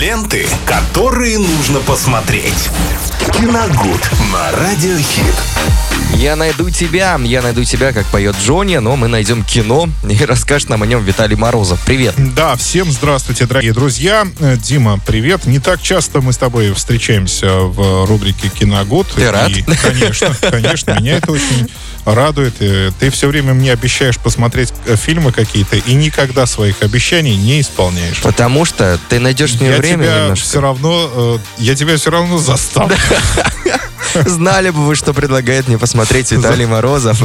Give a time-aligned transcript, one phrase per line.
[0.00, 2.70] Ленты, которые нужно посмотреть.
[3.34, 5.34] Киногуд на Радиохит.
[6.14, 10.70] Я найду тебя, я найду тебя, как поет Джонни, но мы найдем кино и расскажет
[10.70, 11.80] нам о нем Виталий Морозов.
[11.84, 12.14] Привет.
[12.34, 14.26] Да, всем здравствуйте, дорогие друзья.
[14.40, 15.44] Э, Дима, привет.
[15.46, 19.06] Не так часто мы с тобой встречаемся в рубрике «Киногод».
[19.14, 19.50] Ты рад?
[19.50, 21.68] И, конечно, конечно, меня это очень
[22.04, 22.54] радует.
[22.58, 28.20] Ты все время мне обещаешь посмотреть э, фильмы какие-то и никогда своих обещаний не исполняешь.
[28.22, 30.44] Потому что ты найдешь мне я время тебя немножко.
[30.46, 32.96] все равно, э, я тебя все равно заставлю.
[34.26, 37.22] Знали бы вы, что предлагает мне посмотреть Виталий Морозов.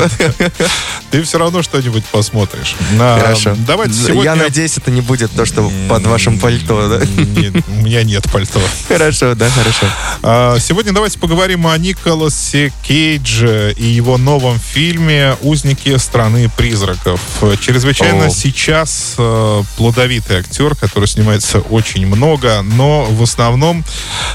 [1.12, 2.76] Ты все равно что-нибудь посмотришь.
[2.98, 3.56] Хорошо.
[3.68, 4.24] Давайте сегодня...
[4.24, 7.06] Я надеюсь, это не будет то, что под вашим пальто, да?
[7.06, 8.60] Нет, у меня нет пальто.
[8.88, 9.88] Хорошо, да, хорошо.
[10.24, 17.20] А, Сегодня давайте поговорим о Николасе Кейдже и его новом фильме «Узники страны призраков».
[17.62, 23.84] Чрезвычайно сейчас э, плодовитый актер, который снимается очень много, но в основном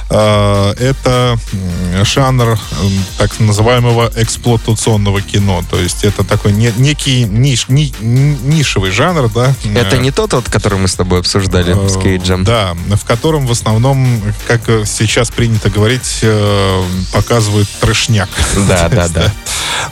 [0.08, 2.04] э, это м,
[2.40, 5.62] жанр м, так называемого эксплуатационного кино.
[5.70, 9.54] То есть это такой не- некий ниш, ни- нишевый жанр, да?
[9.74, 12.44] Это Э, не тот, вот, который мы с тобой обсуждали с Э, Кейджем.
[12.44, 16.82] Да, в котором в основном, как сейчас принято говорить, э,
[17.12, 18.28] показывают трешняк.
[18.68, 19.32] Да, да, да.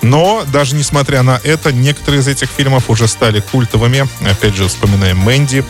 [0.03, 4.09] Но даже несмотря на это, некоторые из этих фильмов уже стали культовыми.
[4.29, 5.65] Опять же, вспоминаем Мэнди.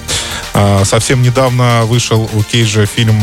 [0.54, 3.20] А, Совсем недавно вышел у Кейджа фильм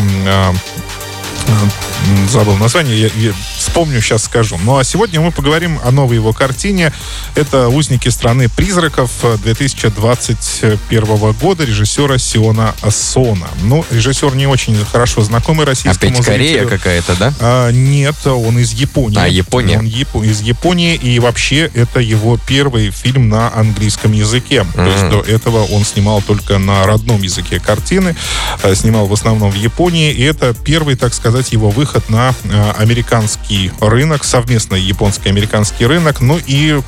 [2.30, 4.58] забыл название, я, я вспомню, сейчас скажу.
[4.64, 6.92] Ну а сегодня мы поговорим о новой его картине.
[7.36, 9.12] Это «Узники страны призраков»
[9.44, 13.48] 2021 года режиссера Сиона Ассона.
[13.64, 16.70] Ну, режиссер не очень хорошо знакомый российскому Опять Корея зрителю.
[16.70, 17.34] какая-то, да?
[17.40, 19.18] А, нет, он из Японии.
[19.20, 19.80] А, Япония.
[19.80, 24.66] Он япо- из Японии, и вообще это его первый фильм на английском языке.
[24.74, 28.16] То есть до этого он снимал только на родном языке картины,
[28.64, 32.72] э, снимал в основном в Японии, и это первый, так сказать, его выход на э,
[32.78, 36.22] американский рынок, совместный японский-американский рынок.
[36.22, 36.82] Ну и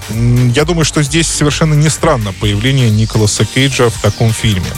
[0.53, 4.71] я думаю, что здесь совершенно не странно появление Николаса Кейджа в таком фильме.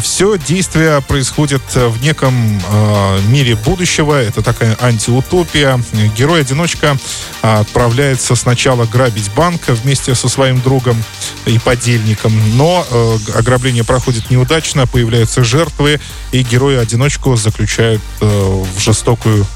[0.00, 2.34] все действие происходит в неком
[2.68, 4.20] э, мире будущего.
[4.20, 5.80] Это такая антиутопия.
[6.16, 6.96] Герой-одиночка
[7.42, 11.02] а, отправляется сначала грабить банк вместе со своим другом
[11.46, 12.32] и подельником.
[12.56, 16.00] Но э, ограбление проходит неудачно, появляются жертвы,
[16.32, 19.46] и героя-одиночку заключают э, в жестокую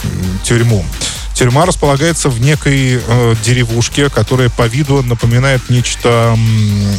[0.44, 0.84] тюрьму.
[1.34, 6.36] Тюрьма располагается в некой э, деревушке, которая по виду напоминает нечто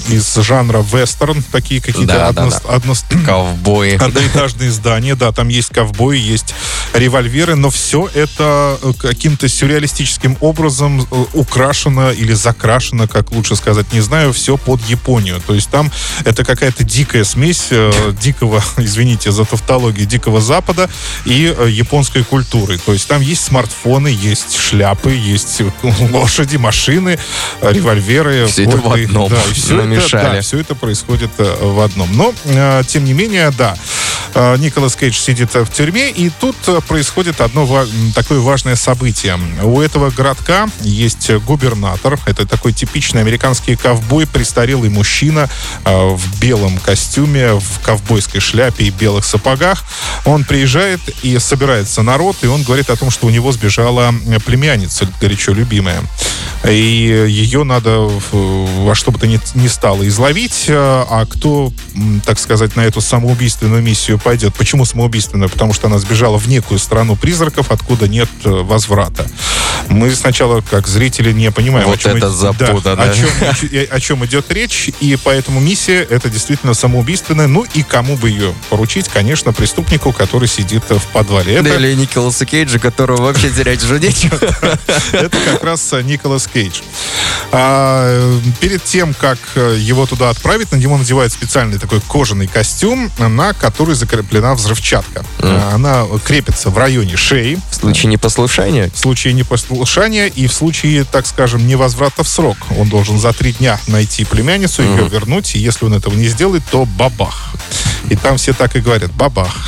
[0.08, 2.94] из жанра вестерн, такие какие-то Да, да, одно- одно-
[3.26, 3.98] Ковбои.
[4.02, 6.56] Одноэтажные здания, да, там есть ковбои, есть
[6.94, 13.92] револьверы, но все это э, каким-то сюрреалистическим образом э, украшено или закрашено, как лучше сказать,
[13.94, 15.42] не знаю, все под Японию.
[15.46, 15.92] То есть там
[16.26, 20.90] это какая-то дикая смесь э, дикого, извините за тавтологию, дикого Запада
[21.26, 22.78] и э, японской культуры.
[22.78, 25.72] То есть там есть смартфоны, есть шляпы, есть э,
[26.12, 27.20] лошади, машины,
[27.62, 28.48] револьверы.
[28.48, 32.16] Всё это в одном да, и всё это, да, все это происходит в одном.
[32.16, 33.76] Но, э, тем не менее, да,
[34.58, 37.68] Николас Кейдж сидит э, в тюрьме, и тут э, происходит одно
[38.16, 39.38] такое важное событие.
[39.64, 45.50] У этого городка есть э, губернатор, это такой типичный американский ковбой, престарелый мужчина
[45.86, 49.84] э, в белом костюме, в ковбойской шляпе и белых сапогах.
[50.26, 54.40] Он приезжает и собирается народ, и он говорит о том, что у него сбежала э,
[54.40, 56.04] племянница, горячо любимая.
[56.68, 60.66] И ее надо во что бы то ни, ни стало изловить.
[60.68, 61.72] э, А кто,
[62.26, 64.54] так сказать, на эту самоубийственную миссию пойдет?
[64.56, 65.50] Почему самоубийственную?
[65.50, 69.28] Потому что она сбежала в некую страну призраков, откуда нет э, возврата.
[69.88, 73.04] Мы сначала, как зрители, не понимаем, Вот о чем, это ид- запутано.
[73.04, 73.30] о, чем,
[73.72, 74.90] и- о чем идет речь.
[75.00, 77.48] И поэтому миссия это действительно самоубийственная.
[77.48, 79.08] Ну и кому бы ее поручить?
[79.10, 81.56] Конечно, преступнику, который сидит э, в подвале.
[81.56, 84.38] Это- Да или Николаса Кейджа, которого вообще терять уже нечего.
[85.12, 86.82] Это как раз э, Николас Кейдж.
[87.52, 93.54] А, перед тем, как его туда отправить, на него надевают специальный такой кожаный костюм, на
[93.54, 95.24] который закреплена взрывчатка.
[95.40, 98.90] А, Она крепится в районе шеи В случае непослушания.
[98.94, 102.58] в случае непослушания и в случае, так скажем, невозврата в срок.
[102.78, 106.64] Он должен за три дня найти племянницу, ее вернуть, и если он этого не сделает,
[106.72, 107.54] то бабах.
[108.10, 109.56] И там все так и говорят, бабах.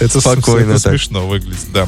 [0.00, 1.86] Это, Спокойно смешно выглядит, да.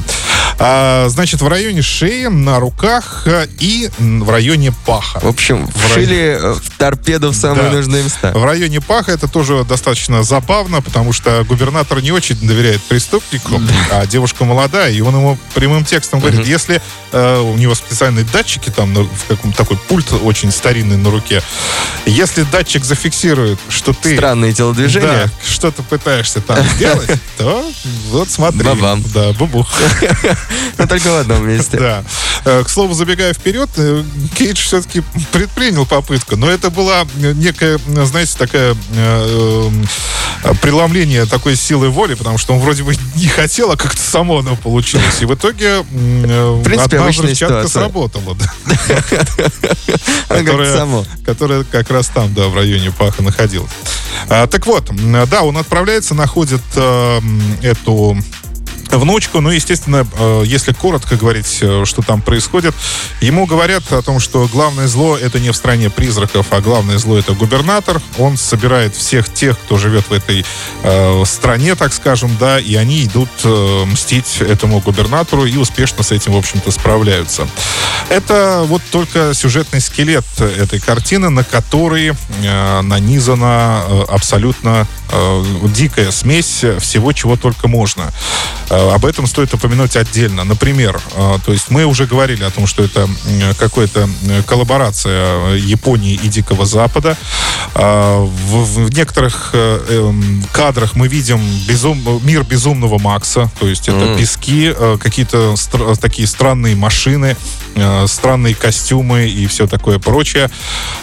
[0.59, 5.19] А, значит, в районе шеи, на руках э, и в районе паха.
[5.19, 7.75] В общем, В вшили э, в торпеду в самые Да.
[7.75, 8.31] нужные места.
[8.33, 13.61] В районе паха это тоже достаточно достаточно забавно, потому что губернатор не очень доверяет преступнику,
[13.91, 16.81] а девушка молодая, и он ему прямым текстом говорит, если
[17.11, 21.41] э, у него специальные датчики там на- в каком-то такой пульт очень старинный на руке,
[22.05, 25.25] если датчик зафиксирует, что ты Странные телодвижения.
[25.25, 27.69] да, что ты пытаешься там сделать, то
[28.09, 28.63] вот смотри.
[28.63, 29.03] Ба-бам.
[29.13, 29.67] Да, бубух.
[30.77, 31.77] Но только в одном месте.
[31.77, 32.03] Да.
[32.45, 34.03] Э, К слову, забегая вперед, э,
[34.35, 39.71] Кейдж все-таки предпринял попытку, но это была некая, знаете, такая э,
[40.61, 44.55] преломление такой силы воли, потому что он вроде бы не хотел, а как-то само оно
[44.55, 45.21] получилось.
[45.21, 48.37] И в итоге э, В принципе, одна взрывчатка сработала.
[51.25, 53.71] Которая- как раз там, да, в районе Паха находилась.
[54.29, 54.89] А, так вот,
[55.29, 57.21] да, он отправляется, находит э,
[57.61, 58.17] эту
[58.91, 62.73] внучку, ну, естественно, э, если коротко говорить, э, что там происходит,
[63.21, 67.17] ему говорят о том, что главное зло это не в стране призраков, а главное зло
[67.17, 68.01] это губернатор.
[68.17, 70.45] Он собирает всех тех, кто живет в этой
[70.83, 76.33] э, стране, так скажем, да, и они идут мстить этому губернатору и успешно с этим,
[76.33, 77.47] в общем-то, справляются.
[78.09, 82.13] Это вот только сюжетный скелет этой картины, на который
[82.43, 88.11] э, нанизана абсолютно э, дикая смесь всего, чего только можно.
[88.77, 90.43] Э, об этом стоит упомянуть отдельно.
[90.43, 95.55] Например, э, то есть мы уже говорили о том, что это м, какая-то э, коллаборация
[95.55, 97.17] э, Японии и Дикого Запада.
[97.75, 103.97] Э, В, некоторых э, эм, кадрах мы видим безум- мир безумного Макса, то есть это
[104.05, 104.17] М.
[104.17, 107.35] пески, э, какие-то стр- такие странные машины,
[107.75, 110.49] э, странные костюмы и все такое прочее.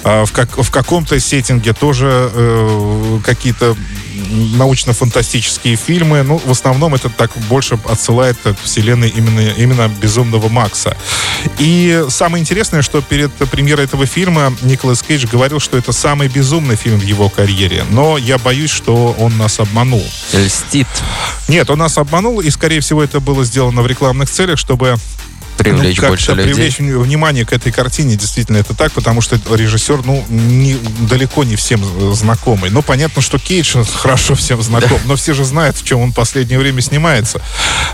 [0.03, 3.77] В, как, в каком-то сеттинге тоже э, какие-то
[4.57, 6.23] научно-фантастические фильмы.
[6.23, 10.97] Ну, в основном это так больше отсылает к вселенной именно, именно «Безумного Макса».
[11.59, 16.77] И самое интересное, что перед премьерой этого фильма Николас Кейдж говорил, что это самый безумный
[16.77, 17.85] фильм в его карьере.
[17.91, 20.05] Но я боюсь, что он нас обманул.
[20.33, 20.87] Льстит.
[21.49, 24.97] Нет, он нас обманул, и, скорее всего, это было сделано в рекламных целях, чтобы
[25.57, 26.55] Привлечь ну, больше людей.
[26.55, 28.17] привлечь вни- внимание к этой картине.
[28.17, 30.77] Действительно, это так, потому что режиссер, ну, не-
[31.09, 31.83] далеко не всем
[32.15, 32.71] знакомый.
[32.71, 36.15] Ну, понятно, что Кейдж хорошо всем знаком, но все же знают, в чем он в
[36.15, 37.41] последнее время снимается.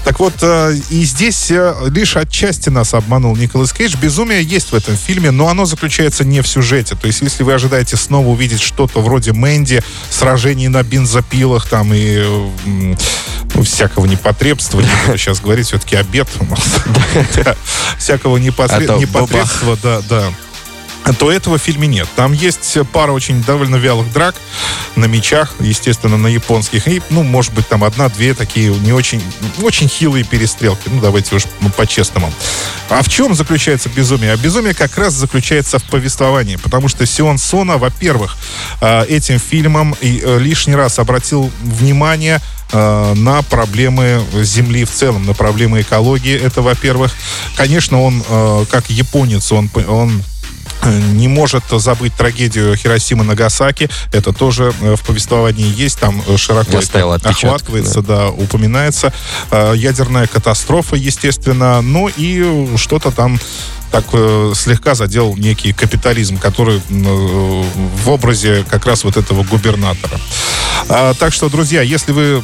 [0.04, 3.96] Так вот, э, и здесь э, лишь отчасти нас обманул Николас Кейдж.
[4.00, 6.96] Безумие есть в этом фильме, но оно заключается не в сюжете.
[6.96, 12.24] То есть, если вы ожидаете снова увидеть что-то вроде Мэнди, сражений на бензопилах там и
[13.62, 16.76] всякого непотребства, не буду сейчас говорить, все-таки обед у нас.
[17.98, 18.36] Всякого
[18.96, 20.32] А непотребства, да, да
[21.18, 22.08] то этого в фильме нет.
[22.16, 24.34] Там есть пара очень довольно вялых драк
[24.96, 26.86] на мечах, естественно, на японских.
[26.88, 29.22] И, ну, может быть, там одна-две такие не очень,
[29.60, 30.88] очень хилые перестрелки.
[30.88, 31.44] Ну, давайте уж
[31.76, 32.32] по-честному.
[32.88, 34.32] А в чем заключается безумие?
[34.32, 36.56] А безумие как раз заключается в повествовании.
[36.56, 38.36] Потому что Сион Сона, во-первых,
[38.80, 42.40] э, этим фильмом э, лишний раз обратил внимание
[42.72, 46.38] э, на проблемы Земли в целом, на проблемы экологии.
[46.38, 47.12] Это, во-первых.
[47.56, 48.22] Конечно, он,
[48.70, 50.22] как японец, он, он
[50.88, 53.88] не может забыть трагедию Хиросимы Нагасаки.
[54.12, 55.98] Это тоже э, в повествовании есть.
[55.98, 58.28] Там э, широко оставил охватывается, да.
[58.28, 59.12] упоминается.
[59.50, 61.80] Э, Ядерная катастрофа, естественно.
[61.80, 63.38] Ну и что-то там
[63.90, 70.18] так э, слегка задел некий капитализм, который э, в образе как раз вот этого губернатора.
[70.88, 72.42] А, так что, друзья, если вы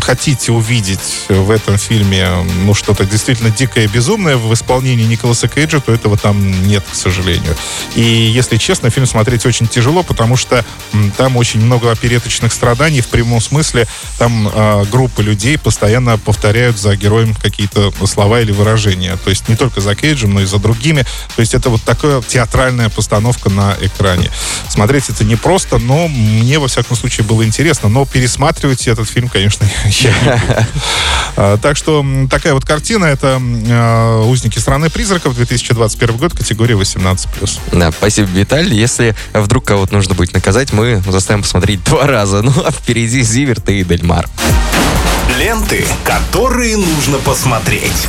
[0.00, 2.28] хотите увидеть в этом фильме
[2.64, 6.94] ну что-то действительно дикое и безумное в исполнении Николаса Кейджа, то этого там нет, к
[6.94, 7.56] сожалению.
[7.94, 13.00] И, если честно, фильм смотреть очень тяжело, потому что м, там очень много опереточных страданий
[13.00, 13.86] в прямом смысле.
[14.18, 19.16] Там а, группы людей постоянно повторяют за героем какие-то слова или выражения.
[19.24, 20.69] То есть не только за Кейджем, но и за другими.
[21.34, 24.30] То есть это вот такая театральная постановка на экране.
[24.68, 27.88] Смотреть это непросто, но мне, во всяком случае, было интересно.
[27.88, 30.66] Но пересматривать этот фильм, конечно, я не.
[31.36, 33.06] А, Так что такая вот картина.
[33.06, 37.60] Это а, «Узники страны призраков», 2021 год, категория 18+.
[37.72, 38.76] Да, спасибо, Виталий.
[38.76, 42.42] Если вдруг кого-то нужно будет наказать, мы заставим посмотреть два раза.
[42.42, 44.28] Ну, а впереди Зиверт и Дельмар.
[45.38, 48.08] Ленты, которые нужно посмотреть.